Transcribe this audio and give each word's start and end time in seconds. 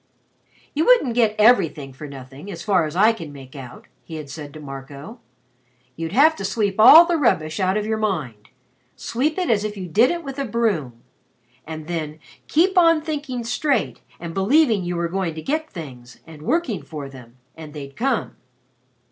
"You 0.73 0.83
wouldn't 0.87 1.13
get 1.13 1.35
everything 1.37 1.93
for 1.93 2.07
nothing, 2.07 2.49
as 2.49 2.63
far 2.63 2.87
as 2.87 2.95
I 2.95 3.13
can 3.13 3.31
make 3.31 3.55
out," 3.55 3.85
he 4.03 4.15
had 4.15 4.31
said 4.31 4.51
to 4.55 4.59
Marco. 4.59 5.19
"You'd 5.95 6.11
have 6.11 6.35
to 6.37 6.43
sweep 6.43 6.79
all 6.79 7.05
the 7.05 7.17
rubbish 7.17 7.59
out 7.59 7.77
of 7.77 7.85
your 7.85 7.99
mind 7.99 8.49
sweep 8.95 9.37
it 9.37 9.47
as 9.51 9.63
if 9.63 9.77
you 9.77 9.87
did 9.87 10.09
it 10.09 10.23
with 10.23 10.39
a 10.39 10.45
broom 10.45 11.03
and 11.67 11.85
then 11.85 12.17
keep 12.47 12.79
on 12.79 13.01
thinking 13.03 13.43
straight 13.43 14.01
and 14.19 14.33
believing 14.33 14.83
you 14.83 14.95
were 14.95 15.07
going 15.07 15.35
to 15.35 15.41
get 15.43 15.69
things 15.69 16.19
and 16.25 16.41
working 16.41 16.81
for 16.81 17.07
them 17.07 17.37
and 17.55 17.75
they'd 17.75 17.95
come." 17.95 18.35